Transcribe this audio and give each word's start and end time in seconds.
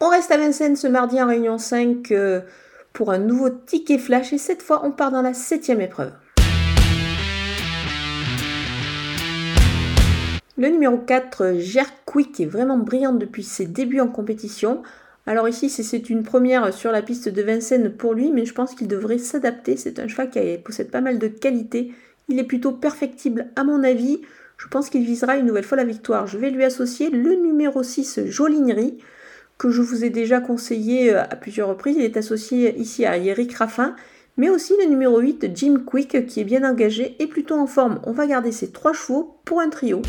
On 0.00 0.10
reste 0.10 0.30
à 0.30 0.36
Vincennes 0.36 0.76
ce 0.76 0.86
mardi 0.86 1.20
en 1.20 1.26
réunion 1.26 1.58
5 1.58 2.12
euh, 2.12 2.40
pour 2.92 3.10
un 3.10 3.18
nouveau 3.18 3.50
ticket 3.50 3.98
flash 3.98 4.32
et 4.32 4.38
cette 4.38 4.62
fois 4.62 4.82
on 4.84 4.92
part 4.92 5.10
dans 5.10 5.22
la 5.22 5.34
septième 5.34 5.80
épreuve. 5.80 6.12
Le 10.56 10.68
numéro 10.68 10.98
4, 10.98 11.52
Quick, 12.06 12.38
est 12.38 12.46
vraiment 12.46 12.78
brillante 12.78 13.18
depuis 13.18 13.42
ses 13.42 13.66
débuts 13.66 14.00
en 14.00 14.06
compétition. 14.06 14.82
Alors 15.26 15.48
ici, 15.48 15.68
c'est 15.68 16.10
une 16.10 16.22
première 16.22 16.72
sur 16.72 16.92
la 16.92 17.02
piste 17.02 17.28
de 17.28 17.42
Vincennes 17.42 17.90
pour 17.90 18.14
lui, 18.14 18.30
mais 18.30 18.44
je 18.44 18.54
pense 18.54 18.76
qu'il 18.76 18.88
devrait 18.88 19.18
s'adapter. 19.18 19.76
C'est 19.76 19.98
un 19.98 20.06
cheval 20.06 20.30
qui 20.30 20.58
possède 20.58 20.90
pas 20.90 21.00
mal 21.00 21.18
de 21.18 21.28
qualités. 21.28 21.92
Il 22.28 22.38
est 22.38 22.44
plutôt 22.44 22.72
perfectible 22.72 23.48
à 23.56 23.64
mon 23.64 23.82
avis. 23.82 24.20
Je 24.58 24.68
pense 24.68 24.90
qu'il 24.90 25.04
visera 25.04 25.36
une 25.36 25.46
nouvelle 25.46 25.64
fois 25.64 25.76
la 25.76 25.84
victoire. 25.84 26.28
Je 26.28 26.38
vais 26.38 26.50
lui 26.50 26.64
associer 26.64 27.10
le 27.10 27.34
numéro 27.34 27.82
6, 27.82 28.26
Jolinerie, 28.26 28.98
que 29.58 29.70
je 29.70 29.82
vous 29.82 30.04
ai 30.04 30.10
déjà 30.10 30.40
conseillé 30.40 31.12
euh, 31.12 31.22
à 31.22 31.36
plusieurs 31.36 31.68
reprises. 31.68 31.96
Il 31.98 32.04
est 32.04 32.16
associé 32.16 32.76
ici 32.78 33.04
à 33.04 33.16
Eric 33.16 33.54
Raffin, 33.54 33.94
mais 34.36 34.48
aussi 34.48 34.72
le 34.80 34.88
numéro 34.88 35.18
8, 35.18 35.50
Jim 35.54 35.82
Quick, 35.84 36.26
qui 36.26 36.40
est 36.40 36.44
bien 36.44 36.68
engagé 36.68 37.16
et 37.18 37.26
plutôt 37.26 37.56
en 37.56 37.66
forme. 37.66 38.00
On 38.04 38.12
va 38.12 38.26
garder 38.26 38.52
ces 38.52 38.70
trois 38.70 38.92
chevaux 38.92 39.40
pour 39.44 39.60
un 39.60 39.68
trio. 39.68 40.02